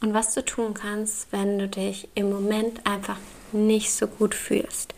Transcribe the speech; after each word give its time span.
und 0.00 0.14
was 0.14 0.34
du 0.34 0.44
tun 0.44 0.74
kannst, 0.74 1.32
wenn 1.32 1.58
du 1.58 1.68
dich 1.68 2.08
im 2.14 2.30
Moment 2.30 2.86
einfach 2.86 3.18
nicht 3.52 3.92
so 3.92 4.06
gut 4.06 4.34
fühlst. 4.34 4.94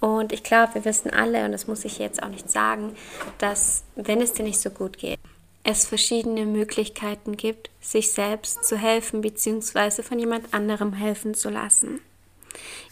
Und 0.00 0.32
ich 0.32 0.42
glaube, 0.42 0.76
wir 0.76 0.84
wissen 0.84 1.10
alle, 1.10 1.44
und 1.44 1.52
das 1.52 1.66
muss 1.66 1.84
ich 1.84 1.98
jetzt 1.98 2.22
auch 2.22 2.28
nicht 2.28 2.50
sagen, 2.50 2.96
dass 3.38 3.82
wenn 3.96 4.20
es 4.20 4.32
dir 4.32 4.44
nicht 4.44 4.60
so 4.60 4.70
gut 4.70 4.98
geht, 4.98 5.18
es 5.64 5.86
verschiedene 5.86 6.46
Möglichkeiten 6.46 7.36
gibt, 7.36 7.70
sich 7.80 8.12
selbst 8.12 8.64
zu 8.64 8.78
helfen 8.78 9.20
bzw. 9.20 10.02
von 10.02 10.18
jemand 10.18 10.54
anderem 10.54 10.92
helfen 10.92 11.34
zu 11.34 11.50
lassen. 11.50 12.00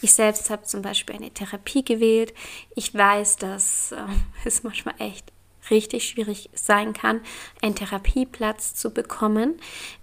Ich 0.02 0.12
selbst 0.12 0.50
habe 0.50 0.64
zum 0.64 0.82
Beispiel 0.82 1.16
eine 1.16 1.30
Therapie 1.30 1.84
gewählt. 1.84 2.34
Ich 2.74 2.94
weiß, 2.94 3.36
dass 3.36 3.92
äh, 3.92 3.96
es 4.44 4.62
manchmal 4.62 4.94
echt 4.98 5.32
richtig 5.70 6.08
schwierig 6.08 6.50
sein 6.54 6.92
kann, 6.92 7.20
einen 7.62 7.74
Therapieplatz 7.74 8.74
zu 8.74 8.90
bekommen. 8.90 9.58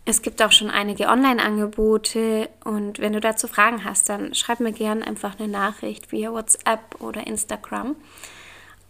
Es 0.05 0.21
gibt 0.21 0.41
auch 0.41 0.51
schon 0.51 0.69
einige 0.69 1.07
Online-Angebote 1.07 2.49
und 2.63 2.99
wenn 2.99 3.13
du 3.13 3.19
dazu 3.19 3.47
Fragen 3.47 3.83
hast, 3.83 4.09
dann 4.09 4.35
schreib 4.35 4.59
mir 4.59 4.73
gerne 4.73 5.05
einfach 5.05 5.39
eine 5.39 5.47
Nachricht 5.47 6.11
via 6.11 6.31
WhatsApp 6.31 6.99
oder 6.99 7.25
Instagram. 7.27 7.95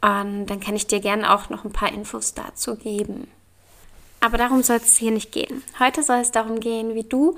Und 0.01 0.47
dann 0.47 0.59
kann 0.59 0.75
ich 0.75 0.88
dir 0.88 0.99
gerne 0.99 1.33
auch 1.33 1.49
noch 1.49 1.63
ein 1.63 1.71
paar 1.71 1.94
Infos 1.94 2.33
dazu 2.33 2.75
geben. 2.75 3.29
Aber 4.19 4.38
darum 4.38 4.63
soll 4.63 4.77
es 4.77 4.97
hier 4.97 5.11
nicht 5.11 5.31
gehen. 5.31 5.63
Heute 5.79 6.03
soll 6.03 6.17
es 6.17 6.31
darum 6.31 6.59
gehen, 6.59 6.95
wie 6.95 7.03
du 7.03 7.38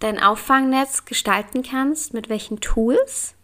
dein 0.00 0.22
Auffangnetz 0.22 1.04
gestalten 1.04 1.62
kannst, 1.62 2.14
mit 2.14 2.28
welchen 2.28 2.60
Tools. 2.60 3.34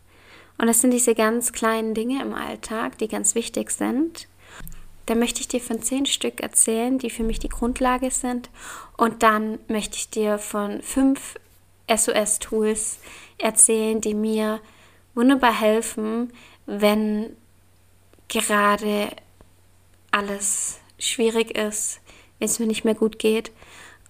Und 0.59 0.67
das 0.67 0.81
sind 0.81 0.91
diese 0.93 1.15
ganz 1.15 1.53
kleinen 1.53 1.95
Dinge 1.95 2.23
im 2.23 2.35
Alltag, 2.35 2.99
die 2.99 3.09
ganz 3.09 3.35
wichtig 3.35 3.71
sind. 3.71 4.29
Da 5.07 5.15
möchte 5.15 5.41
ich 5.41 5.49
dir 5.49 5.61
von 5.61 5.83
zehn 5.83 6.07
Stück 6.07 6.41
erzählen, 6.41 6.99
die 6.99 7.11
für 7.11 7.25
mich 7.25 7.39
die 7.39 7.49
Grundlage 7.49 8.11
sind. 8.11 8.51
Und 8.97 9.23
dann 9.23 9.59
möchte 9.69 9.97
ich 9.97 10.11
dir 10.11 10.39
von 10.39 10.81
fünf 10.83 11.37
SOS-Tools 11.89 12.99
erzählen, 13.39 14.01
die 14.01 14.15
mir 14.15 14.61
wunderbar 15.15 15.59
helfen, 15.59 16.33
wenn 16.67 17.37
gerade 18.29 19.11
alles 20.11 20.79
schwierig 20.99 21.57
ist, 21.57 22.01
wenn 22.39 22.47
es 22.47 22.59
mir 22.59 22.67
nicht 22.67 22.85
mehr 22.85 22.95
gut 22.95 23.19
geht 23.19 23.51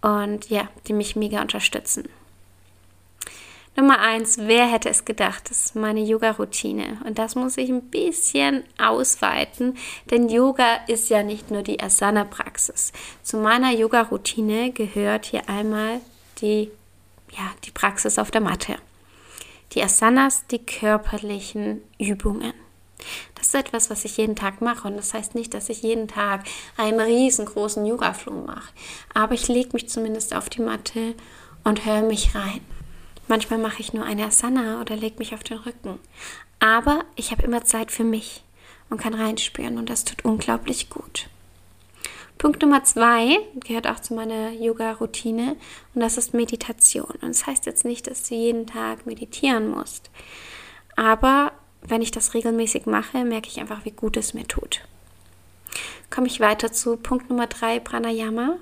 und 0.02 0.50
ja, 0.50 0.68
die 0.86 0.92
mich 0.92 1.16
mega 1.16 1.40
unterstützen. 1.40 2.08
Nummer 3.74 4.00
eins, 4.00 4.36
wer 4.36 4.66
hätte 4.66 4.90
es 4.90 5.06
gedacht? 5.06 5.48
Das 5.48 5.64
ist 5.64 5.76
meine 5.76 6.00
Yoga-Routine. 6.00 7.00
Und 7.06 7.18
das 7.18 7.34
muss 7.34 7.56
ich 7.56 7.70
ein 7.70 7.88
bisschen 7.88 8.64
ausweiten, 8.78 9.78
denn 10.10 10.28
Yoga 10.28 10.76
ist 10.88 11.08
ja 11.08 11.22
nicht 11.22 11.50
nur 11.50 11.62
die 11.62 11.80
Asana-Praxis. 11.80 12.92
Zu 13.22 13.38
meiner 13.38 13.72
Yoga-Routine 13.72 14.72
gehört 14.72 15.24
hier 15.24 15.48
einmal 15.48 16.00
die, 16.42 16.70
ja, 17.30 17.50
die 17.64 17.70
Praxis 17.70 18.18
auf 18.18 18.30
der 18.30 18.42
Matte. 18.42 18.76
Die 19.72 19.82
Asanas, 19.82 20.46
die 20.48 20.58
körperlichen 20.58 21.82
Übungen. 21.98 22.52
Das 23.34 23.46
ist 23.46 23.54
etwas, 23.54 23.88
was 23.88 24.04
ich 24.04 24.18
jeden 24.18 24.36
Tag 24.36 24.60
mache. 24.60 24.86
Und 24.86 24.98
das 24.98 25.14
heißt 25.14 25.34
nicht, 25.34 25.54
dass 25.54 25.70
ich 25.70 25.82
jeden 25.82 26.08
Tag 26.08 26.44
einen 26.76 27.00
riesengroßen 27.00 27.86
Yoga-Flow 27.86 28.44
mache. 28.46 28.70
Aber 29.14 29.32
ich 29.32 29.48
lege 29.48 29.70
mich 29.72 29.88
zumindest 29.88 30.34
auf 30.34 30.50
die 30.50 30.60
Matte 30.60 31.14
und 31.64 31.86
höre 31.86 32.02
mich 32.02 32.34
rein. 32.34 32.60
Manchmal 33.28 33.58
mache 33.58 33.80
ich 33.80 33.92
nur 33.92 34.04
eine 34.04 34.26
Asana 34.26 34.80
oder 34.80 34.96
lege 34.96 35.18
mich 35.18 35.34
auf 35.34 35.42
den 35.42 35.58
Rücken. 35.58 35.98
Aber 36.60 37.04
ich 37.16 37.30
habe 37.30 37.42
immer 37.42 37.64
Zeit 37.64 37.90
für 37.90 38.04
mich 38.04 38.44
und 38.90 39.00
kann 39.00 39.14
reinspüren 39.14 39.78
und 39.78 39.88
das 39.90 40.04
tut 40.04 40.24
unglaublich 40.24 40.90
gut. 40.90 41.28
Punkt 42.38 42.60
Nummer 42.60 42.82
zwei 42.82 43.38
gehört 43.54 43.86
auch 43.86 44.00
zu 44.00 44.14
meiner 44.14 44.50
Yoga-Routine 44.50 45.56
und 45.94 46.00
das 46.00 46.18
ist 46.18 46.34
Meditation. 46.34 47.10
Und 47.20 47.28
das 47.28 47.46
heißt 47.46 47.66
jetzt 47.66 47.84
nicht, 47.84 48.08
dass 48.08 48.28
du 48.28 48.34
jeden 48.34 48.66
Tag 48.66 49.06
meditieren 49.06 49.70
musst. 49.70 50.10
Aber 50.96 51.52
wenn 51.82 52.02
ich 52.02 52.10
das 52.10 52.34
regelmäßig 52.34 52.86
mache, 52.86 53.24
merke 53.24 53.48
ich 53.48 53.60
einfach, 53.60 53.84
wie 53.84 53.92
gut 53.92 54.16
es 54.16 54.34
mir 54.34 54.46
tut. 54.46 54.80
Komme 56.10 56.26
ich 56.26 56.40
weiter 56.40 56.72
zu 56.72 56.96
Punkt 56.96 57.30
Nummer 57.30 57.46
drei, 57.46 57.80
Pranayama. 57.80 58.58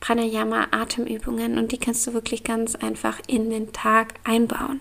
Pranayama 0.00 0.68
Atemübungen 0.70 1.58
und 1.58 1.72
die 1.72 1.78
kannst 1.78 2.06
du 2.06 2.14
wirklich 2.14 2.44
ganz 2.44 2.74
einfach 2.74 3.20
in 3.26 3.50
den 3.50 3.72
Tag 3.72 4.14
einbauen. 4.24 4.80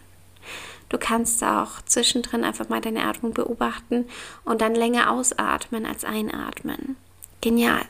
Du 0.89 0.97
kannst 0.97 1.41
auch 1.43 1.81
zwischendrin 1.85 2.43
einfach 2.43 2.67
mal 2.67 2.81
deine 2.81 3.05
Atmung 3.05 3.33
beobachten 3.33 4.09
und 4.43 4.61
dann 4.61 4.75
länger 4.75 5.11
ausatmen 5.11 5.85
als 5.85 6.03
einatmen. 6.03 6.97
Genial. 7.39 7.85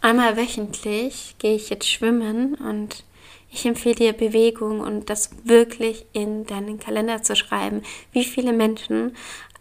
Einmal 0.00 0.36
wöchentlich 0.36 1.34
gehe 1.38 1.56
ich 1.56 1.68
jetzt 1.68 1.88
schwimmen 1.88 2.54
und 2.54 3.02
ich 3.50 3.66
empfehle 3.66 3.94
dir 3.96 4.12
Bewegung 4.12 4.80
und 4.80 5.10
das 5.10 5.30
wirklich 5.44 6.06
in 6.12 6.46
deinen 6.46 6.78
Kalender 6.78 7.22
zu 7.22 7.34
schreiben. 7.34 7.82
Wie 8.12 8.24
viele 8.24 8.52
Menschen 8.52 9.16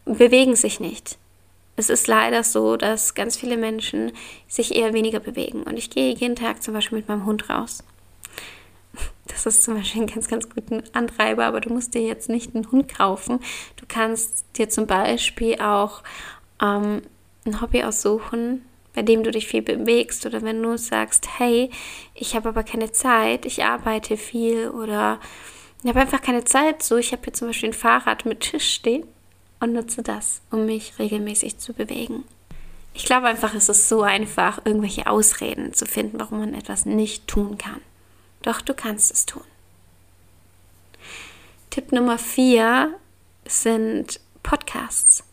bewegen 0.06 0.56
sich 0.56 0.80
nicht? 0.80 1.18
Es 1.76 1.90
ist 1.90 2.08
leider 2.08 2.44
so, 2.44 2.78
dass 2.78 3.16
ganz 3.16 3.36
viele 3.36 3.58
Menschen 3.58 4.14
sich 4.48 4.76
eher 4.76 4.94
weniger 4.94 5.20
bewegen. 5.20 5.64
Und 5.64 5.78
ich 5.78 5.90
gehe 5.90 6.14
jeden 6.14 6.36
Tag 6.36 6.64
zum 6.64 6.74
Beispiel 6.74 7.00
mit 7.00 7.08
meinem 7.08 7.26
Hund 7.26 7.50
raus. 7.50 7.84
Das 9.28 9.46
ist 9.46 9.64
zum 9.64 9.76
Beispiel 9.76 10.04
ein 10.04 10.08
ganz, 10.08 10.28
ganz 10.28 10.50
guter 10.50 10.84
Antreiber, 10.94 11.46
aber 11.46 11.60
du 11.60 11.74
musst 11.74 11.94
dir 11.94 12.02
jetzt 12.02 12.30
nicht 12.30 12.56
einen 12.56 12.72
Hund 12.72 12.96
kaufen. 12.96 13.40
Du 13.76 13.86
kannst 13.88 14.46
dir 14.56 14.70
zum 14.70 14.88
Beispiel 14.88 15.60
auch 15.60 16.04
ähm, 16.62 17.02
ein 17.46 17.60
Hobby 17.60 17.84
aussuchen, 17.84 18.64
bei 18.94 19.02
dem 19.02 19.24
du 19.24 19.32
dich 19.32 19.48
viel 19.48 19.62
bewegst. 19.62 20.26
Oder 20.26 20.42
wenn 20.44 20.64
du 20.64 20.78
sagst, 20.78 21.28
hey, 21.40 21.70
ich 22.14 22.36
habe 22.36 22.50
aber 22.50 22.64
keine 22.64 22.92
Zeit, 22.94 23.46
ich 23.46 23.66
arbeite 23.66 24.16
viel 24.16 24.70
oder 24.70 25.20
ich 25.84 25.90
habe 25.90 26.00
einfach 26.00 26.22
keine 26.22 26.46
Zeit. 26.46 26.82
So, 26.84 26.96
ich 26.96 27.12
habe 27.12 27.24
hier 27.26 27.34
zum 27.34 27.50
Beispiel 27.50 27.70
ein 27.70 27.74
Fahrrad 27.74 28.26
mit 28.26 28.40
Tisch 28.40 28.70
stehen 28.70 29.06
und 29.60 29.74
nutze 29.74 30.04
das, 30.04 30.42
um 30.52 30.66
mich 30.66 31.00
regelmäßig 31.00 31.58
zu 31.58 31.74
bewegen. 31.74 32.24
Ich 32.94 33.06
glaube 33.06 33.28
einfach, 33.28 33.54
es 33.54 33.68
ist 33.68 33.90
so 33.90 34.04
einfach, 34.04 34.66
irgendwelche 34.66 35.08
Ausreden 35.08 35.74
zu 35.74 35.86
finden, 35.86 36.20
warum 36.20 36.40
man 36.40 36.54
etwas 36.54 36.86
nicht 36.86 37.28
tun 37.28 37.58
kann. 37.58 37.82
Doch 38.42 38.62
du 38.62 38.74
kannst 38.74 39.12
es 39.12 39.26
tun. 39.26 39.44
Tipp 41.70 41.92
Nummer 41.92 42.18
vier 42.18 42.94
sind 43.46 44.22
Podcasts. 44.44 45.24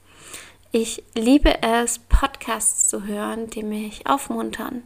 Ich 0.72 1.04
liebe 1.14 1.62
es, 1.62 1.98
Podcasts 1.98 2.88
zu 2.88 3.04
hören, 3.04 3.48
die 3.50 3.62
mich 3.62 4.06
aufmuntern, 4.06 4.82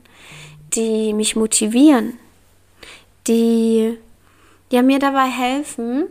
die 0.75 1.15
mich 1.15 1.37
motivieren, 1.37 2.19
die 3.27 3.97
ja, 4.71 4.83
mir 4.83 4.99
dabei 4.99 5.29
helfen, 5.29 6.09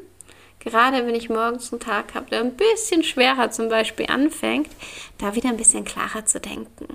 gerade 0.65 1.05
wenn 1.05 1.15
ich 1.15 1.29
morgens 1.29 1.71
einen 1.71 1.79
Tag 1.79 2.15
habe, 2.15 2.29
der 2.29 2.41
ein 2.41 2.57
bisschen 2.57 3.03
schwerer 3.03 3.51
zum 3.51 3.69
Beispiel 3.69 4.07
anfängt, 4.07 4.69
da 5.17 5.35
wieder 5.35 5.49
ein 5.49 5.57
bisschen 5.57 5.85
klarer 5.85 6.25
zu 6.25 6.41
denken. 6.41 6.87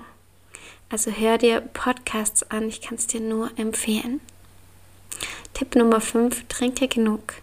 Also 0.90 1.12
hör 1.12 1.38
dir 1.38 1.60
Podcasts 1.60 2.42
an, 2.50 2.68
ich 2.68 2.82
kann 2.82 2.98
es 2.98 3.06
dir 3.06 3.20
nur 3.20 3.50
empfehlen. 3.56 4.20
Tipp 5.54 5.76
Nummer 5.76 6.00
5, 6.00 6.46
trinke 6.48 6.88
genug. 6.88 7.34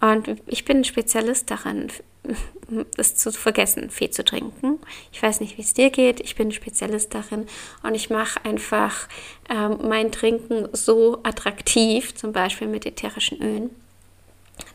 Und 0.00 0.40
ich 0.46 0.64
bin 0.64 0.78
ein 0.78 0.84
Spezialist 0.84 1.50
darin, 1.50 1.92
es 2.96 3.14
zu 3.16 3.30
vergessen, 3.30 3.90
viel 3.90 4.10
zu 4.10 4.24
trinken. 4.24 4.78
Ich 5.12 5.22
weiß 5.22 5.40
nicht, 5.40 5.58
wie 5.58 5.62
es 5.62 5.74
dir 5.74 5.90
geht. 5.90 6.20
Ich 6.20 6.34
bin 6.34 6.50
Spezialist 6.50 7.14
darin 7.14 7.46
und 7.82 7.94
ich 7.94 8.08
mache 8.08 8.44
einfach 8.44 9.06
ähm, 9.50 9.78
mein 9.86 10.10
Trinken 10.10 10.68
so 10.72 11.20
attraktiv, 11.24 12.14
zum 12.14 12.32
Beispiel 12.32 12.68
mit 12.68 12.86
ätherischen 12.86 13.42
Ölen, 13.42 13.70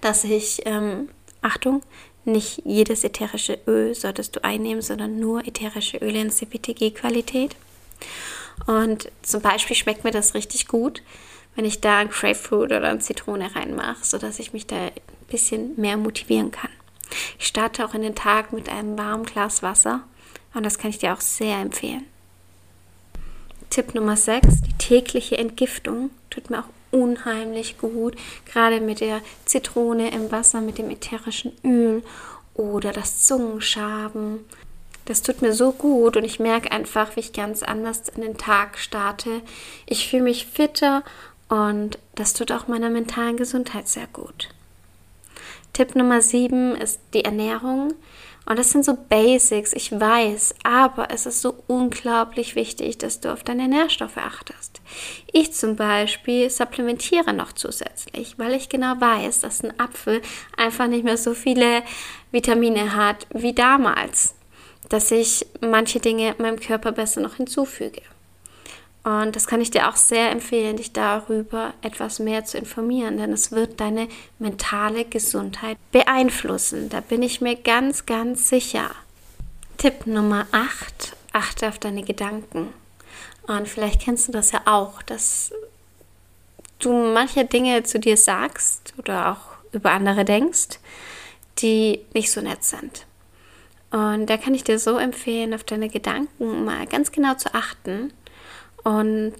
dass 0.02 0.24
ich, 0.24 0.62
ähm, 0.66 1.10
Achtung, 1.42 1.82
nicht 2.26 2.62
jedes 2.66 3.04
ätherische 3.04 3.58
Öl 3.68 3.96
solltest 3.96 4.36
du 4.36 4.44
einnehmen, 4.44 4.82
sondern 4.82 5.20
nur 5.20 5.48
ätherische 5.48 5.98
Öle 5.98 6.20
in 6.20 6.30
CPTG-Qualität. 6.30 7.56
Und 8.66 9.10
zum 9.22 9.42
Beispiel 9.42 9.76
schmeckt 9.76 10.04
mir 10.04 10.12
das 10.12 10.34
richtig 10.34 10.68
gut, 10.68 11.02
wenn 11.56 11.66
ich 11.66 11.80
da 11.80 12.00
ein 12.00 12.10
Grapefruit 12.10 12.72
oder 12.72 12.84
eine 12.84 13.00
Zitrone 13.00 13.56
reinmache, 13.56 14.04
sodass 14.04 14.40
ich 14.40 14.54
mich 14.54 14.68
da 14.68 14.76
ein 14.76 14.92
bisschen 15.30 15.80
mehr 15.80 15.98
motivieren 15.98 16.52
kann. 16.52 16.70
Ich 17.40 17.48
starte 17.48 17.86
auch 17.86 17.94
in 17.94 18.02
den 18.02 18.16
Tag 18.16 18.52
mit 18.52 18.70
einem 18.70 18.98
warmen 18.98 19.26
Glas 19.26 19.64
Wasser 19.64 20.04
und 20.54 20.66
das 20.66 20.78
kann 20.78 20.90
ich 20.90 21.00
dir 21.00 21.14
auch 21.14 21.22
sehr 21.22 21.58
empfehlen. 21.58 22.06
Tipp 23.70 23.96
Nummer 23.96 24.18
6, 24.18 24.62
die 24.62 24.74
tägliche 24.78 25.38
Entgiftung 25.38 26.10
tut 26.30 26.50
mir 26.50 26.60
auch 26.60 26.77
unheimlich 27.02 27.78
gut, 27.78 28.16
gerade 28.46 28.82
mit 28.82 29.00
der 29.00 29.22
Zitrone 29.46 30.12
im 30.12 30.32
Wasser, 30.32 30.62
mit 30.62 30.78
dem 30.78 30.90
ätherischen 30.90 31.54
Öl 31.64 32.04
oder 32.54 32.92
das 32.92 33.26
Zungenschaben. 33.26 34.46
Das 35.06 35.22
tut 35.22 35.42
mir 35.42 35.54
so 35.54 35.72
gut 35.72 36.18
und 36.18 36.26
ich 36.26 36.40
merke 36.40 36.72
einfach, 36.72 37.16
wie 37.16 37.22
ich 37.22 37.32
ganz 37.32 37.64
anders 37.64 38.10
in 38.10 38.22
den 38.22 38.38
Tag 38.38 38.78
starte. 38.78 39.42
Ich 39.86 40.10
fühle 40.10 40.24
mich 40.24 40.48
fitter 40.48 41.04
und 41.48 41.98
das 42.16 42.34
tut 42.34 42.52
auch 42.52 42.68
meiner 42.68 42.90
mentalen 42.90 43.38
Gesundheit 43.38 43.88
sehr 43.88 44.08
gut. 44.12 44.50
Tipp 45.72 45.96
Nummer 45.96 46.22
7 46.22 46.76
ist 46.76 47.00
die 47.14 47.24
Ernährung. 47.24 47.94
Und 48.48 48.58
das 48.58 48.72
sind 48.72 48.86
so 48.86 48.94
Basics, 48.94 49.74
ich 49.74 49.92
weiß, 49.92 50.56
aber 50.64 51.10
es 51.12 51.26
ist 51.26 51.42
so 51.42 51.62
unglaublich 51.68 52.56
wichtig, 52.56 52.98
dass 52.98 53.20
du 53.20 53.34
auf 53.34 53.44
deine 53.44 53.68
Nährstoffe 53.68 54.16
achtest. 54.16 54.80
Ich 55.34 55.52
zum 55.52 55.76
Beispiel 55.76 56.50
supplementiere 56.50 57.34
noch 57.34 57.52
zusätzlich, 57.52 58.40
weil 58.40 58.54
ich 58.54 58.70
genau 58.70 59.02
weiß, 59.02 59.42
dass 59.42 59.64
ein 59.64 59.78
Apfel 59.78 60.22
einfach 60.56 60.88
nicht 60.88 61.04
mehr 61.04 61.18
so 61.18 61.34
viele 61.34 61.84
Vitamine 62.32 62.96
hat 62.96 63.28
wie 63.34 63.54
damals, 63.54 64.34
dass 64.88 65.12
ich 65.12 65.46
manche 65.60 66.00
Dinge 66.00 66.34
meinem 66.38 66.58
Körper 66.58 66.94
besser 66.94 67.20
noch 67.20 67.36
hinzufüge. 67.36 68.02
Und 69.08 69.38
das 69.38 69.48
kann 69.48 69.62
ich 69.62 69.72
dir 69.72 69.88
auch 69.88 69.96
sehr 69.96 70.32
empfehlen, 70.32 70.76
dich 70.76 70.92
darüber 70.92 71.74
etwas 71.82 72.20
mehr 72.20 72.44
zu 72.44 72.58
informieren, 72.58 73.16
denn 73.16 73.32
es 73.32 73.54
wird 73.54 73.80
deine 73.80 74.10
mentale 74.38 75.06
Gesundheit 75.06 75.78
beeinflussen. 75.94 76.90
Da 76.90 77.00
bin 77.00 77.24
ich 77.24 77.40
mir 77.40 77.56
ganz, 77.56 78.06
ganz 78.06 78.50
sicher. 78.50 78.92
Tipp 79.78 80.08
Nummer 80.08 80.46
8. 80.52 81.16
Achte 81.32 81.70
auf 81.70 81.80
deine 81.80 82.04
Gedanken. 82.04 82.74
Und 83.48 83.70
vielleicht 83.70 84.02
kennst 84.02 84.28
du 84.28 84.34
das 84.34 84.52
ja 84.52 84.64
auch, 84.66 85.02
dass 85.04 85.54
du 86.80 86.92
manche 86.92 87.46
Dinge 87.46 87.84
zu 87.84 88.02
dir 88.02 88.18
sagst 88.18 88.94
oder 88.98 89.32
auch 89.32 89.72
über 89.74 89.92
andere 89.92 90.26
denkst, 90.26 90.80
die 91.60 92.02
nicht 92.14 92.30
so 92.30 92.42
nett 92.42 92.66
sind. 92.66 93.06
Und 93.90 94.26
da 94.26 94.36
kann 94.36 94.54
ich 94.54 94.66
dir 94.66 94.80
so 94.80 94.98
empfehlen, 94.98 95.54
auf 95.54 95.64
deine 95.64 95.88
Gedanken 95.88 96.66
mal 96.66 96.86
ganz 96.88 97.14
genau 97.14 97.36
zu 97.36 97.54
achten 97.54 98.12
und 98.88 99.36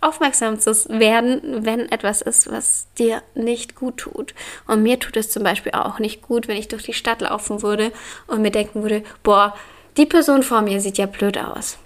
aufmerksam 0.00 0.60
zu 0.60 0.72
werden, 0.88 1.64
wenn 1.64 1.90
etwas 1.90 2.22
ist, 2.22 2.50
was 2.50 2.86
dir 2.98 3.20
nicht 3.34 3.74
gut 3.74 3.96
tut. 3.96 4.32
Und 4.68 4.82
mir 4.82 5.00
tut 5.00 5.16
es 5.16 5.30
zum 5.30 5.42
Beispiel 5.42 5.72
auch 5.72 5.98
nicht 5.98 6.22
gut, 6.22 6.46
wenn 6.46 6.56
ich 6.56 6.68
durch 6.68 6.84
die 6.84 6.92
Stadt 6.92 7.20
laufen 7.20 7.62
würde 7.62 7.92
und 8.28 8.42
mir 8.42 8.52
denken 8.52 8.82
würde, 8.82 9.02
boah, 9.24 9.56
die 9.96 10.06
Person 10.06 10.44
vor 10.44 10.62
mir 10.62 10.80
sieht 10.80 10.98
ja 10.98 11.06
blöd 11.06 11.36
aus. 11.36 11.78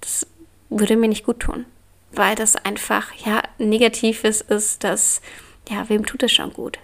Das 0.00 0.26
würde 0.70 0.96
mir 0.96 1.08
nicht 1.08 1.26
gut 1.26 1.40
tun, 1.40 1.66
weil 2.12 2.34
das 2.34 2.56
einfach 2.56 3.12
ja 3.26 3.42
negatives 3.58 4.40
ist, 4.40 4.82
dass 4.84 5.20
ja, 5.68 5.86
wem 5.88 6.06
tut 6.06 6.22
es 6.22 6.32
schon 6.32 6.52
gut? 6.52 6.78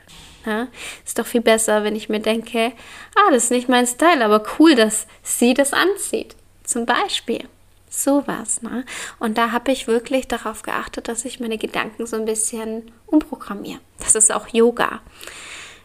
Ja, 0.45 0.69
ist 1.05 1.19
doch 1.19 1.27
viel 1.27 1.43
besser, 1.43 1.85
wenn 1.85 1.97
ich 1.97 2.09
mir 2.09 2.21
denke, 2.21 2.73
ah, 3.15 3.31
das 3.31 3.45
ist 3.45 3.51
nicht 3.51 3.69
mein 3.69 3.87
Style, 3.87 4.25
aber 4.25 4.43
cool, 4.59 4.75
dass 4.75 5.07
sie 5.23 5.55
das 5.55 5.73
anzieht. 5.73 6.35
Zum 6.65 6.87
Beispiel. 6.87 7.47
Sowas, 7.93 8.63
ne? 8.63 8.85
Und 9.19 9.37
da 9.37 9.51
habe 9.51 9.73
ich 9.73 9.89
wirklich 9.89 10.29
darauf 10.29 10.63
geachtet, 10.63 11.09
dass 11.09 11.25
ich 11.25 11.41
meine 11.41 11.59
Gedanken 11.59 12.07
so 12.07 12.17
ein 12.17 12.25
bisschen 12.25 12.93
umprogrammiere. 13.07 13.81
Das 13.99 14.15
ist 14.15 14.33
auch 14.33 14.47
Yoga. 14.49 15.01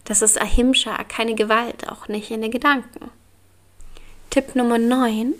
Das 0.03 0.21
ist 0.21 0.39
Ahimsa, 0.39 1.03
keine 1.05 1.33
Gewalt, 1.33 1.89
auch 1.89 2.07
nicht 2.07 2.29
in 2.29 2.41
den 2.41 2.51
Gedanken. 2.51 3.09
Tipp 4.29 4.55
Nummer 4.55 4.77
9. 4.77 5.33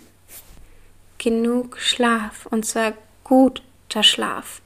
Genug 1.18 1.78
Schlaf 1.78 2.46
und 2.46 2.66
zwar 2.66 2.94
guter 3.22 4.02
Schlaf. 4.02 4.60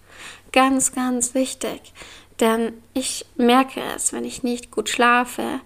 Ganz, 0.52 0.92
ganz 0.92 1.34
wichtig. 1.34 1.92
Denn 2.40 2.72
ich 2.94 3.26
merke 3.36 3.82
es, 3.94 4.14
wenn 4.14 4.24
ich 4.24 4.42
nicht 4.42 4.70
gut 4.70 4.88
schlafe, 4.88 5.60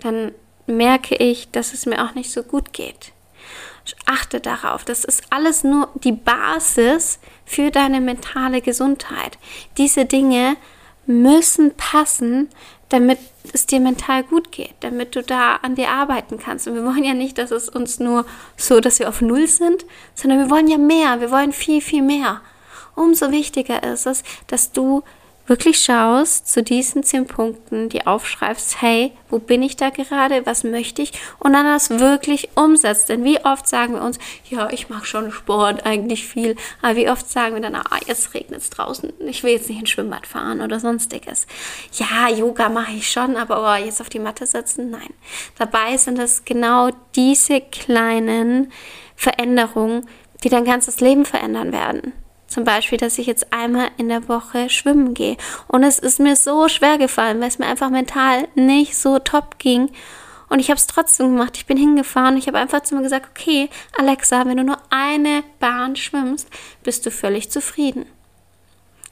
dann 0.00 0.32
merke 0.66 1.14
ich, 1.14 1.50
dass 1.52 1.72
es 1.72 1.86
mir 1.86 2.04
auch 2.04 2.14
nicht 2.14 2.32
so 2.32 2.42
gut 2.42 2.72
geht. 2.72 3.12
Achte 4.06 4.40
darauf. 4.40 4.84
Das 4.84 5.04
ist 5.04 5.24
alles 5.30 5.64
nur 5.64 5.88
die 5.94 6.12
Basis 6.12 7.18
für 7.44 7.70
deine 7.70 8.00
mentale 8.00 8.60
Gesundheit. 8.60 9.38
Diese 9.76 10.04
Dinge 10.04 10.56
müssen 11.06 11.74
passen, 11.76 12.48
damit 12.88 13.18
es 13.52 13.66
dir 13.66 13.80
mental 13.80 14.22
gut 14.24 14.52
geht, 14.52 14.74
damit 14.80 15.16
du 15.16 15.22
da 15.22 15.56
an 15.56 15.74
dir 15.74 15.90
arbeiten 15.90 16.38
kannst. 16.38 16.66
Und 16.66 16.74
wir 16.74 16.84
wollen 16.84 17.04
ja 17.04 17.14
nicht, 17.14 17.38
dass 17.38 17.50
es 17.50 17.68
uns 17.68 17.98
nur 17.98 18.24
so, 18.56 18.80
dass 18.80 18.98
wir 18.98 19.08
auf 19.08 19.20
Null 19.20 19.46
sind, 19.46 19.84
sondern 20.14 20.38
wir 20.38 20.50
wollen 20.50 20.68
ja 20.68 20.78
mehr, 20.78 21.20
wir 21.20 21.30
wollen 21.30 21.52
viel, 21.52 21.80
viel 21.80 22.02
mehr. 22.02 22.40
Umso 22.94 23.30
wichtiger 23.30 23.82
ist 23.82 24.06
es, 24.06 24.22
dass 24.46 24.72
du 24.72 25.02
wirklich 25.46 25.80
schaust 25.80 26.48
zu 26.48 26.62
diesen 26.62 27.02
zehn 27.02 27.26
Punkten, 27.26 27.88
die 27.88 28.06
aufschreibst, 28.06 28.82
hey, 28.82 29.12
wo 29.28 29.38
bin 29.38 29.62
ich 29.62 29.76
da 29.76 29.90
gerade, 29.90 30.44
was 30.46 30.64
möchte 30.64 31.02
ich 31.02 31.12
und 31.38 31.52
dann 31.52 31.66
das 31.66 31.90
wirklich 31.90 32.50
umsetzt. 32.56 33.08
Denn 33.08 33.24
wie 33.24 33.44
oft 33.44 33.66
sagen 33.68 33.94
wir 33.94 34.02
uns, 34.02 34.18
ja, 34.48 34.68
ich 34.70 34.88
mag 34.88 35.06
schon 35.06 35.30
Sport 35.30 35.86
eigentlich 35.86 36.26
viel, 36.26 36.56
aber 36.82 36.96
wie 36.96 37.08
oft 37.08 37.30
sagen 37.30 37.54
wir 37.54 37.62
dann, 37.62 37.76
ah, 37.76 37.98
jetzt 38.06 38.34
regnet 38.34 38.60
es 38.60 38.70
draußen, 38.70 39.12
ich 39.20 39.42
will 39.42 39.52
jetzt 39.52 39.68
nicht 39.68 39.80
ins 39.80 39.90
Schwimmbad 39.90 40.26
fahren 40.26 40.60
oder 40.60 40.80
sonstiges. 40.80 41.46
Ja, 41.92 42.28
Yoga 42.28 42.68
mache 42.68 42.92
ich 42.92 43.10
schon, 43.10 43.36
aber 43.36 43.62
oh, 43.62 43.84
jetzt 43.84 44.00
auf 44.00 44.08
die 44.08 44.18
Matte 44.18 44.46
setzen, 44.46 44.90
nein. 44.90 45.12
Dabei 45.58 45.96
sind 45.96 46.18
es 46.18 46.44
genau 46.44 46.90
diese 47.14 47.60
kleinen 47.60 48.72
Veränderungen, 49.14 50.08
die 50.44 50.48
dein 50.48 50.64
ganzes 50.64 51.00
Leben 51.00 51.24
verändern 51.24 51.72
werden. 51.72 52.12
Zum 52.46 52.64
Beispiel, 52.64 52.98
dass 52.98 53.18
ich 53.18 53.26
jetzt 53.26 53.52
einmal 53.52 53.90
in 53.96 54.08
der 54.08 54.28
Woche 54.28 54.70
schwimmen 54.70 55.14
gehe. 55.14 55.36
Und 55.66 55.82
es 55.82 55.98
ist 55.98 56.20
mir 56.20 56.36
so 56.36 56.68
schwer 56.68 56.96
gefallen, 56.98 57.40
weil 57.40 57.48
es 57.48 57.58
mir 57.58 57.66
einfach 57.66 57.90
mental 57.90 58.48
nicht 58.54 58.96
so 58.96 59.18
top 59.18 59.58
ging. 59.58 59.90
Und 60.48 60.60
ich 60.60 60.70
habe 60.70 60.78
es 60.78 60.86
trotzdem 60.86 61.32
gemacht. 61.32 61.56
Ich 61.56 61.66
bin 61.66 61.76
hingefahren. 61.76 62.36
Ich 62.36 62.46
habe 62.46 62.58
einfach 62.58 62.82
zu 62.82 62.94
mir 62.94 63.02
gesagt, 63.02 63.28
okay, 63.30 63.68
Alexa, 63.98 64.46
wenn 64.46 64.56
du 64.56 64.64
nur 64.64 64.78
eine 64.90 65.42
Bahn 65.58 65.96
schwimmst, 65.96 66.48
bist 66.84 67.04
du 67.04 67.10
völlig 67.10 67.50
zufrieden. 67.50 68.06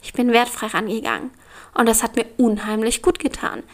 Ich 0.03 0.13
bin 0.13 0.33
wertfrei 0.33 0.67
rangegangen. 0.67 1.31
Und 1.75 1.89
das 1.89 2.03
hat 2.05 2.15
mir 2.15 2.27
unheimlich 2.37 3.03
gut 3.03 3.19
getan. 3.19 3.65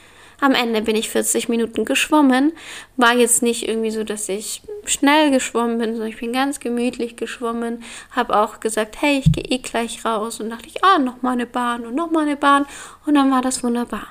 Am 0.40 0.54
Ende 0.54 0.82
bin 0.82 0.96
ich 0.96 1.10
40 1.10 1.48
Minuten 1.48 1.84
geschwommen. 1.84 2.52
War 2.96 3.14
jetzt 3.14 3.42
nicht 3.42 3.68
irgendwie 3.68 3.90
so, 3.90 4.04
dass 4.04 4.28
ich 4.28 4.62
schnell 4.84 5.30
geschwommen 5.30 5.78
bin, 5.78 5.92
sondern 5.92 6.08
ich 6.08 6.18
bin 6.18 6.32
ganz 6.32 6.60
gemütlich 6.60 7.16
geschwommen. 7.16 7.82
Habe 8.10 8.36
auch 8.36 8.60
gesagt, 8.60 9.00
hey, 9.00 9.22
ich 9.24 9.32
gehe 9.32 9.44
eh 9.44 9.58
gleich 9.58 10.04
raus. 10.04 10.40
Und 10.40 10.50
dachte 10.50 10.66
ich, 10.66 10.84
ah, 10.84 10.98
noch 10.98 11.22
mal 11.22 11.32
eine 11.32 11.46
Bahn 11.46 11.86
und 11.86 11.94
noch 11.94 12.10
mal 12.10 12.26
eine 12.26 12.36
Bahn. 12.36 12.66
Und 13.06 13.14
dann 13.14 13.30
war 13.30 13.42
das 13.42 13.62
wunderbar. 13.62 14.08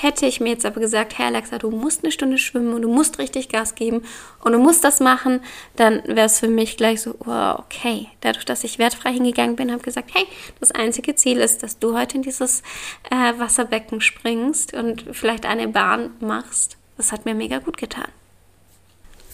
Hätte 0.00 0.26
ich 0.26 0.38
mir 0.38 0.50
jetzt 0.50 0.64
aber 0.64 0.80
gesagt, 0.80 1.18
hey 1.18 1.26
Alexa, 1.26 1.58
du 1.58 1.72
musst 1.72 2.04
eine 2.04 2.12
Stunde 2.12 2.38
schwimmen 2.38 2.72
und 2.72 2.82
du 2.82 2.88
musst 2.88 3.18
richtig 3.18 3.48
Gas 3.48 3.74
geben 3.74 4.04
und 4.44 4.52
du 4.52 4.58
musst 4.58 4.84
das 4.84 5.00
machen, 5.00 5.40
dann 5.74 6.04
wäre 6.06 6.26
es 6.26 6.38
für 6.38 6.46
mich 6.46 6.76
gleich 6.76 7.02
so, 7.02 7.16
oh, 7.26 7.54
okay. 7.58 8.06
Dadurch, 8.20 8.44
dass 8.44 8.62
ich 8.62 8.78
wertfrei 8.78 9.12
hingegangen 9.12 9.56
bin, 9.56 9.72
habe 9.72 9.82
gesagt, 9.82 10.10
hey, 10.14 10.24
das 10.60 10.70
einzige 10.70 11.16
Ziel 11.16 11.38
ist, 11.38 11.64
dass 11.64 11.80
du 11.80 11.98
heute 11.98 12.16
in 12.16 12.22
dieses 12.22 12.62
äh, 13.10 13.36
Wasserbecken 13.40 14.00
springst 14.00 14.72
und 14.72 15.04
vielleicht 15.10 15.46
eine 15.46 15.66
Bahn 15.66 16.10
machst. 16.20 16.76
Das 16.96 17.10
hat 17.10 17.24
mir 17.24 17.34
mega 17.34 17.58
gut 17.58 17.76
getan. 17.76 18.08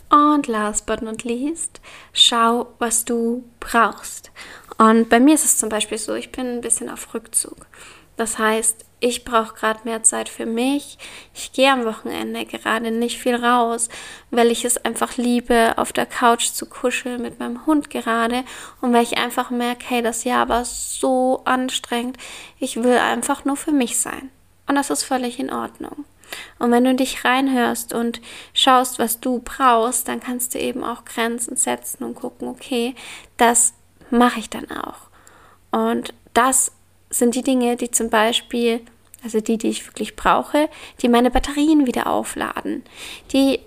Und 0.08 0.46
last 0.46 0.86
but 0.86 1.02
not 1.02 1.24
least, 1.24 1.82
schau, 2.14 2.72
was 2.78 3.04
du 3.04 3.44
brauchst. 3.60 4.30
Und 4.78 5.10
bei 5.10 5.20
mir 5.20 5.34
ist 5.34 5.44
es 5.44 5.58
zum 5.58 5.68
Beispiel 5.68 5.98
so, 5.98 6.14
ich 6.14 6.32
bin 6.32 6.46
ein 6.46 6.60
bisschen 6.62 6.88
auf 6.88 7.12
Rückzug. 7.12 7.66
Das 8.16 8.38
heißt, 8.38 8.84
ich 9.00 9.24
brauche 9.24 9.54
gerade 9.54 9.80
mehr 9.84 10.02
Zeit 10.02 10.28
für 10.28 10.46
mich. 10.46 10.98
Ich 11.34 11.52
gehe 11.52 11.70
am 11.70 11.84
Wochenende 11.84 12.46
gerade 12.46 12.90
nicht 12.90 13.18
viel 13.18 13.34
raus, 13.34 13.88
weil 14.30 14.50
ich 14.50 14.64
es 14.64 14.82
einfach 14.82 15.16
liebe, 15.16 15.74
auf 15.76 15.92
der 15.92 16.06
Couch 16.06 16.46
zu 16.50 16.66
kuscheln 16.66 17.20
mit 17.20 17.38
meinem 17.38 17.66
Hund 17.66 17.90
gerade 17.90 18.44
und 18.80 18.92
weil 18.92 19.02
ich 19.02 19.18
einfach 19.18 19.50
merke, 19.50 19.84
hey, 19.88 20.00
das 20.00 20.24
Jahr 20.24 20.48
war 20.48 20.64
so 20.64 21.42
anstrengend. 21.44 22.16
Ich 22.58 22.82
will 22.82 22.96
einfach 22.96 23.44
nur 23.44 23.56
für 23.56 23.72
mich 23.72 23.98
sein. 23.98 24.30
Und 24.66 24.76
das 24.76 24.88
ist 24.88 25.02
völlig 25.02 25.38
in 25.38 25.52
Ordnung. 25.52 26.06
Und 26.58 26.70
wenn 26.70 26.84
du 26.84 26.94
dich 26.94 27.24
reinhörst 27.24 27.92
und 27.92 28.20
schaust, 28.54 28.98
was 28.98 29.20
du 29.20 29.40
brauchst, 29.44 30.08
dann 30.08 30.20
kannst 30.20 30.54
du 30.54 30.58
eben 30.58 30.82
auch 30.82 31.04
Grenzen 31.04 31.56
setzen 31.56 32.04
und 32.04 32.14
gucken, 32.14 32.48
okay, 32.48 32.94
das 33.36 33.74
mache 34.10 34.40
ich 34.40 34.48
dann 34.48 34.70
auch. 34.70 35.08
Und 35.70 36.14
das 36.32 36.72
sind 37.14 37.36
die 37.36 37.42
Dinge, 37.42 37.76
die 37.76 37.90
zum 37.90 38.10
Beispiel, 38.10 38.80
also 39.22 39.40
die, 39.40 39.56
die 39.56 39.68
ich 39.68 39.86
wirklich 39.86 40.16
brauche, 40.16 40.68
die 41.00 41.08
meine 41.08 41.30
Batterien 41.30 41.86
wieder 41.86 42.08
aufladen, 42.08 42.82
die 43.32 43.60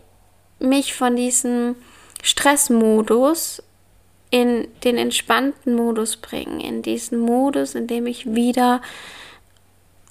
mich 0.60 0.94
von 0.94 1.16
diesem 1.16 1.76
Stressmodus 2.22 3.64
in 4.30 4.68
den 4.84 4.98
entspannten 4.98 5.76
Modus 5.76 6.18
bringen, 6.18 6.60
in 6.60 6.82
diesen 6.82 7.20
Modus, 7.20 7.74
in 7.74 7.88
dem 7.88 8.06
ich 8.06 8.36
wieder 8.36 8.82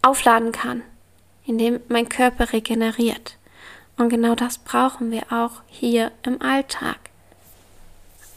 aufladen 0.01 0.53
kann, 0.53 0.83
in 1.45 1.59
dem 1.59 1.81
mein 1.89 2.09
Körper 2.09 2.55
regeneriert. 2.55 3.37
Und 3.99 4.09
genau 4.09 4.35
das 4.35 4.57
brauchen 4.59 5.11
wir 5.11 5.25
auch 5.31 5.63
hier 5.67 6.11
im 6.23 6.41
Alltag. 6.41 6.99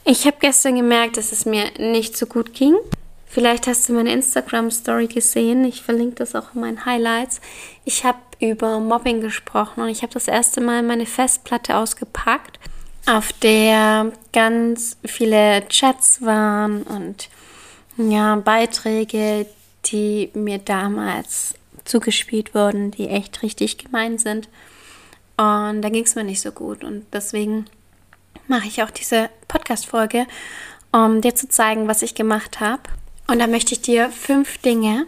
Ich 0.03 0.25
habe 0.25 0.37
gestern 0.41 0.75
gemerkt, 0.75 1.15
dass 1.15 1.31
es 1.31 1.45
mir 1.45 1.71
nicht 1.77 2.17
so 2.17 2.25
gut 2.25 2.53
ging 2.53 2.75
Vielleicht 3.31 3.67
hast 3.67 3.87
du 3.87 3.93
meine 3.93 4.11
Instagram-Story 4.11 5.05
gesehen. 5.05 5.63
Ich 5.63 5.83
verlinke 5.83 6.15
das 6.15 6.33
auch 6.33 6.55
in 6.55 6.61
meinen 6.61 6.85
Highlights. 6.85 7.41
Ich 7.85 8.03
habe 8.03 8.17
über 8.39 8.79
Mobbing 8.79 9.21
gesprochen 9.21 9.81
und 9.81 9.89
ich 9.89 10.01
habe 10.01 10.13
das 10.13 10.27
erste 10.27 10.61
Mal 10.61 10.81
meine 10.81 11.05
Festplatte 11.05 11.75
ausgepackt, 11.75 12.59
auf 13.05 13.31
der 13.33 14.11
ganz 14.33 14.97
viele 15.05 15.67
Chats 15.69 16.23
waren 16.23 16.83
und 16.83 17.29
ja, 17.97 18.35
Beiträge, 18.37 19.45
die 19.85 20.31
mir 20.33 20.57
damals 20.57 21.53
zugespielt 21.85 22.55
wurden, 22.55 22.91
die 22.91 23.09
echt 23.09 23.43
richtig 23.43 23.77
gemein 23.77 24.17
sind. 24.17 24.47
Und 25.37 25.81
da 25.81 25.89
ging 25.89 26.03
es 26.03 26.15
mir 26.15 26.23
nicht 26.23 26.41
so 26.41 26.51
gut. 26.51 26.83
Und 26.83 27.05
deswegen 27.13 27.65
mache 28.47 28.67
ich 28.67 28.81
auch 28.83 28.91
diese 28.91 29.29
Podcast-Folge, 29.47 30.25
um 30.91 31.21
dir 31.21 31.35
zu 31.35 31.47
zeigen, 31.47 31.87
was 31.87 32.01
ich 32.01 32.15
gemacht 32.15 32.59
habe. 32.59 32.81
Und 33.29 33.37
da 33.37 33.45
möchte 33.45 33.73
ich 33.73 33.81
dir 33.81 34.09
fünf 34.09 34.57
Dinge 34.57 35.05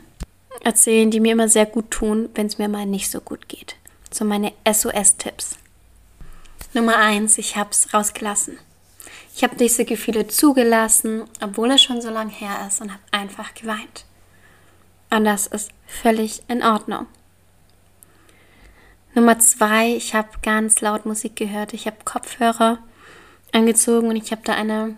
erzählen, 0.63 1.09
die 1.09 1.19
mir 1.19 1.31
immer 1.31 1.49
sehr 1.49 1.65
gut 1.65 1.89
tun, 1.89 2.29
wenn 2.35 2.45
es 2.45 2.59
mir 2.59 2.67
mal 2.67 2.85
nicht 2.85 3.09
so 3.09 3.19
gut 3.19 3.47
geht. 3.47 3.75
So 4.11 4.25
meine 4.25 4.53
SOS-Tipps. 4.71 5.57
Nummer 6.73 6.97
eins, 6.97 7.39
ich 7.39 7.55
habe 7.55 7.71
es 7.71 7.91
rausgelassen. 7.93 8.59
Ich 9.35 9.43
habe 9.43 9.55
diese 9.55 9.85
Gefühle 9.85 10.27
zugelassen, 10.27 11.23
obwohl 11.41 11.71
es 11.71 11.81
schon 11.81 12.01
so 12.01 12.11
lange 12.11 12.31
her 12.31 12.65
ist 12.67 12.79
und 12.79 12.91
habe 12.91 13.01
einfach 13.11 13.55
geweint. 13.55 14.05
Und 15.09 15.25
das 15.25 15.47
ist 15.47 15.71
völlig 15.87 16.43
in 16.47 16.61
Ordnung. 16.61 17.07
Nummer 19.15 19.39
zwei, 19.39 19.95
ich 19.95 20.13
habe 20.13 20.29
ganz 20.43 20.79
laut 20.81 21.07
Musik 21.07 21.37
gehört. 21.37 21.73
Ich 21.73 21.87
habe 21.87 21.97
Kopfhörer 22.05 22.77
angezogen 23.51 24.09
und 24.09 24.15
ich 24.15 24.31
habe 24.31 24.43
da 24.45 24.53
eine 24.53 24.95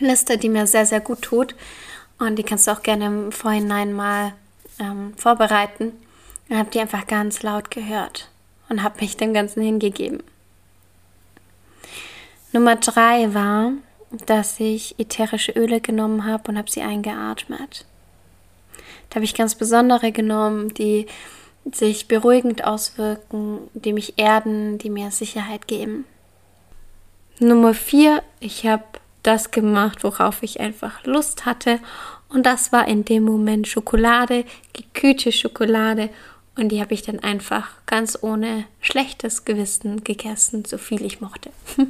Liste, 0.00 0.38
die 0.38 0.48
mir 0.48 0.66
sehr, 0.66 0.86
sehr 0.86 1.00
gut 1.00 1.22
tut. 1.22 1.54
Und 2.26 2.36
die 2.36 2.42
kannst 2.42 2.66
du 2.66 2.70
auch 2.70 2.82
gerne 2.82 3.06
im 3.06 3.32
Vorhinein 3.32 3.92
mal 3.92 4.32
ähm, 4.78 5.14
vorbereiten. 5.16 5.92
Und 6.48 6.58
habe 6.58 6.70
die 6.70 6.80
einfach 6.80 7.06
ganz 7.06 7.42
laut 7.42 7.70
gehört 7.70 8.28
und 8.68 8.82
habe 8.82 9.00
mich 9.00 9.16
dem 9.16 9.32
Ganzen 9.32 9.62
hingegeben. 9.62 10.22
Nummer 12.52 12.76
drei 12.76 13.32
war, 13.32 13.72
dass 14.26 14.60
ich 14.60 14.98
ätherische 14.98 15.52
Öle 15.52 15.80
genommen 15.80 16.26
habe 16.26 16.50
und 16.50 16.58
habe 16.58 16.70
sie 16.70 16.82
eingeatmet. 16.82 17.86
Da 19.08 19.16
habe 19.16 19.24
ich 19.24 19.34
ganz 19.34 19.54
besondere 19.54 20.12
genommen, 20.12 20.74
die 20.74 21.06
sich 21.70 22.08
beruhigend 22.08 22.64
auswirken, 22.64 23.70
die 23.72 23.92
mich 23.92 24.18
erden, 24.18 24.78
die 24.78 24.90
mir 24.90 25.10
Sicherheit 25.10 25.66
geben. 25.68 26.04
Nummer 27.38 27.72
vier, 27.72 28.22
ich 28.40 28.66
habe 28.66 28.84
das 29.22 29.50
gemacht, 29.50 30.04
worauf 30.04 30.42
ich 30.42 30.60
einfach 30.60 31.04
Lust 31.04 31.46
hatte. 31.46 31.78
Und 32.28 32.44
das 32.44 32.72
war 32.72 32.88
in 32.88 33.04
dem 33.04 33.24
Moment 33.24 33.68
Schokolade, 33.68 34.44
gekühlte 34.72 35.32
Schokolade. 35.32 36.10
Und 36.56 36.70
die 36.70 36.80
habe 36.80 36.94
ich 36.94 37.02
dann 37.02 37.20
einfach 37.20 37.68
ganz 37.86 38.18
ohne 38.20 38.64
schlechtes 38.80 39.44
Gewissen 39.44 40.04
gegessen, 40.04 40.64
so 40.64 40.78
viel 40.78 41.04
ich 41.04 41.20
mochte. 41.20 41.50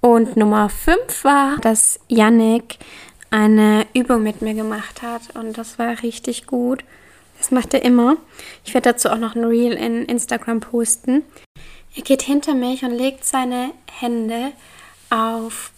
Und 0.00 0.36
Nummer 0.36 0.68
5 0.68 1.24
war, 1.24 1.56
dass 1.62 1.98
Yannick 2.08 2.78
eine 3.30 3.86
Übung 3.94 4.22
mit 4.22 4.42
mir 4.42 4.52
gemacht 4.52 5.00
hat. 5.00 5.34
Und 5.34 5.56
das 5.56 5.78
war 5.78 6.02
richtig 6.02 6.46
gut. 6.46 6.84
Das 7.38 7.50
macht 7.50 7.74
er 7.74 7.82
immer. 7.82 8.16
Ich 8.64 8.74
werde 8.74 8.90
dazu 8.90 9.08
auch 9.08 9.18
noch 9.18 9.34
ein 9.34 9.44
Reel 9.44 9.72
in 9.72 10.04
Instagram 10.04 10.60
posten. 10.60 11.22
Er 11.96 12.02
geht 12.02 12.22
hinter 12.22 12.54
mich 12.54 12.84
und 12.84 12.92
legt 12.92 13.24
seine 13.24 13.70
Hände 13.90 14.52
auf 15.10 15.72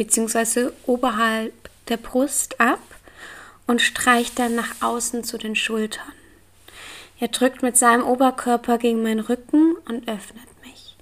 bzw. 0.00 0.70
oberhalb 0.86 1.52
der 1.88 1.98
Brust 1.98 2.58
ab 2.58 2.80
und 3.66 3.82
streicht 3.82 4.38
dann 4.38 4.54
nach 4.54 4.80
außen 4.80 5.24
zu 5.24 5.36
den 5.36 5.54
Schultern. 5.54 6.12
Er 7.18 7.28
drückt 7.28 7.62
mit 7.62 7.76
seinem 7.76 8.04
Oberkörper 8.04 8.78
gegen 8.78 9.02
meinen 9.02 9.20
Rücken 9.20 9.76
und 9.86 10.08
öffnet 10.08 10.48
mich. 10.64 10.96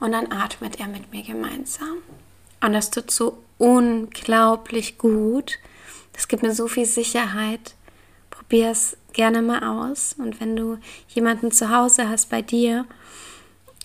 Und 0.00 0.12
dann 0.12 0.30
atmet 0.30 0.78
er 0.78 0.86
mit 0.86 1.12
mir 1.12 1.22
gemeinsam. 1.22 2.02
Und 2.60 2.74
das 2.74 2.90
tut 2.90 3.10
so 3.10 3.42
unglaublich 3.56 4.98
gut. 4.98 5.58
Das 6.12 6.28
gibt 6.28 6.42
mir 6.42 6.54
so 6.54 6.68
viel 6.68 6.84
Sicherheit. 6.84 7.74
Probier 8.28 8.68
es 8.70 8.98
gerne 9.14 9.40
mal 9.40 9.64
aus. 9.64 10.14
Und 10.18 10.40
wenn 10.40 10.56
du 10.56 10.76
jemanden 11.08 11.52
zu 11.52 11.70
Hause 11.74 12.06
hast 12.10 12.28
bei 12.28 12.42
dir, 12.42 12.84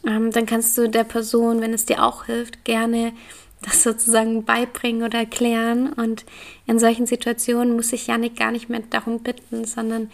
ähm, 0.06 0.32
dann 0.32 0.46
kannst 0.46 0.78
du 0.78 0.90
der 0.90 1.06
Person, 1.06 1.62
wenn 1.62 1.74
es 1.74 1.86
dir 1.86 2.04
auch 2.04 2.26
hilft, 2.26 2.66
gerne 2.66 3.14
das 3.62 3.84
sozusagen 3.84 4.46
beibringen 4.46 5.04
oder 5.04 5.20
erklären. 5.20 5.92
Und 5.94 6.26
in 6.66 6.80
solchen 6.80 7.06
Situationen 7.06 7.76
muss 7.76 7.94
ich 7.94 8.08
Janik 8.08 8.36
gar 8.36 8.52
nicht 8.52 8.70
mehr 8.70 8.82
darum 8.90 9.20
bitten, 9.20 9.66
sondern 9.66 10.12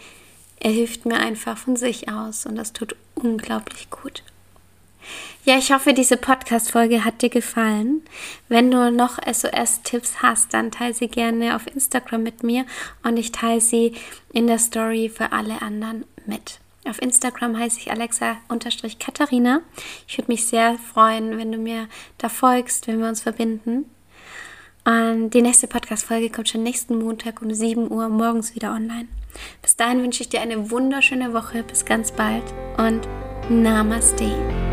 er 0.60 0.70
hilft 0.70 1.06
mir 1.06 1.16
einfach 1.16 1.58
von 1.58 1.76
sich 1.76 2.08
aus 2.08 2.46
und 2.46 2.56
das 2.56 2.72
tut 2.72 2.96
unglaublich 3.14 3.90
gut. 3.90 4.22
Ja, 5.44 5.58
ich 5.58 5.72
hoffe, 5.72 5.92
diese 5.92 6.16
Podcast-Folge 6.16 7.04
hat 7.04 7.20
dir 7.20 7.28
gefallen. 7.28 8.02
Wenn 8.48 8.70
du 8.70 8.90
noch 8.90 9.18
SOS-Tipps 9.18 10.22
hast, 10.22 10.54
dann 10.54 10.70
teile 10.70 10.94
sie 10.94 11.08
gerne 11.08 11.54
auf 11.54 11.66
Instagram 11.66 12.22
mit 12.22 12.42
mir 12.42 12.64
und 13.02 13.18
ich 13.18 13.30
teile 13.30 13.60
sie 13.60 13.94
in 14.32 14.46
der 14.46 14.58
Story 14.58 15.10
für 15.14 15.32
alle 15.32 15.60
anderen 15.60 16.06
mit. 16.24 16.60
Auf 16.88 17.00
Instagram 17.00 17.58
heiße 17.58 17.80
ich 17.80 17.90
Alexa-Katharina. 17.90 19.62
Ich 20.06 20.18
würde 20.18 20.30
mich 20.30 20.46
sehr 20.46 20.76
freuen, 20.78 21.38
wenn 21.38 21.50
du 21.50 21.58
mir 21.58 21.88
da 22.18 22.28
folgst, 22.28 22.86
wenn 22.86 23.00
wir 23.00 23.08
uns 23.08 23.22
verbinden. 23.22 23.86
Und 24.84 25.30
die 25.30 25.40
nächste 25.40 25.66
Podcast-Folge 25.66 26.28
kommt 26.28 26.50
schon 26.50 26.62
nächsten 26.62 26.98
Montag 26.98 27.40
um 27.40 27.52
7 27.52 27.90
Uhr 27.90 28.08
morgens 28.10 28.54
wieder 28.54 28.72
online. 28.72 29.08
Bis 29.62 29.76
dahin 29.76 30.02
wünsche 30.02 30.22
ich 30.22 30.28
dir 30.28 30.42
eine 30.42 30.70
wunderschöne 30.70 31.32
Woche. 31.32 31.62
Bis 31.62 31.84
ganz 31.86 32.12
bald 32.12 32.44
und 32.76 33.08
Namaste. 33.48 34.63